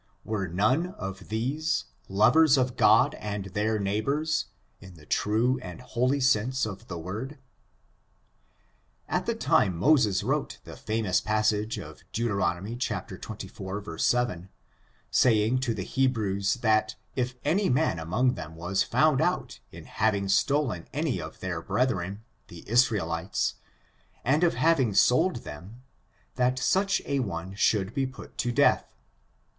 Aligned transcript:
Were 0.25 0.47
none 0.47 0.87
of 0.97 1.29
these 1.29 1.85
lovers 2.09 2.57
of 2.57 2.75
God 2.75 3.13
and 3.19 3.45
their 3.53 3.77
neighbors, 3.77 4.45
in 4.79 4.95
the 4.95 5.05
true 5.05 5.59
and 5.61 5.79
holy 5.79 6.19
sense 6.19 6.65
of 6.65 6.87
the 6.87 6.97
word? 6.97 7.37
At 9.07 9.27
the 9.27 9.35
time 9.35 9.77
Moses 9.77 10.23
wrote 10.23 10.57
the 10.63 10.75
famous 10.75 11.21
passage 11.21 11.77
of 11.77 11.99
Deut. 12.13 12.31
xxiv, 12.31 14.01
7, 14.01 14.49
saying 15.11 15.59
to 15.59 15.73
the 15.75 15.83
Hebrews, 15.83 16.55
that 16.55 16.95
if 17.15 17.35
any 17.45 17.69
man 17.69 17.99
among 17.99 18.33
them 18.33 18.55
was 18.55 18.81
found 18.81 19.21
out 19.21 19.59
in 19.71 19.85
having 19.85 20.27
stolen 20.27 20.87
any 20.91 21.21
of 21.21 21.41
their 21.41 21.61
brethren, 21.61 22.23
the 22.47 22.67
Israelites, 22.67 23.53
and 24.23 24.43
of 24.43 24.55
having 24.55 24.95
sold 24.95 25.43
them, 25.43 25.83
that 26.37 26.57
such 26.57 27.03
a 27.05 27.19
one 27.19 27.53
should 27.53 27.93
be 27.93 28.07
put 28.07 28.35
to 28.39 28.51
death. 28.51 28.95